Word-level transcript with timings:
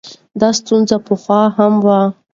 دا 0.39 0.49
ستونزه 0.59 0.95
پخوا 1.07 1.41
هم 1.57 1.73
وه. 1.85 1.99